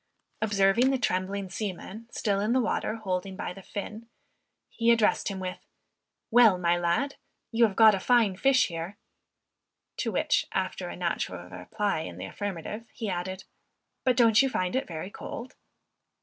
Observing 0.41 0.89
the 0.89 0.97
trembling 0.97 1.47
seaman 1.47 2.07
still 2.09 2.39
in 2.39 2.53
the 2.53 2.59
water 2.59 2.95
holding 2.95 3.35
by 3.35 3.53
the 3.53 3.61
fin, 3.61 4.07
he 4.67 4.89
addressed 4.89 5.27
him 5.27 5.39
with, 5.39 5.59
"Well 6.31 6.57
my 6.57 6.75
lad, 6.75 7.17
you 7.51 7.67
have 7.67 7.75
got 7.75 7.93
a 7.93 7.99
fine 7.99 8.35
fish 8.35 8.65
here," 8.65 8.97
to 9.97 10.11
which 10.11 10.47
after 10.53 10.89
a 10.89 10.95
natural 10.95 11.47
reply 11.51 11.99
in 11.99 12.17
the 12.17 12.25
affirmative, 12.25 12.87
he 12.91 13.11
added, 13.11 13.43
"but 14.03 14.17
don't 14.17 14.41
you 14.41 14.49
find 14.49 14.75
it 14.75 14.87
very 14.87 15.11
cold?" 15.11 15.53